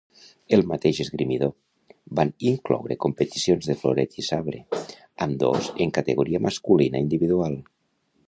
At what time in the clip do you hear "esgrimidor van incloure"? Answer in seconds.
1.03-2.97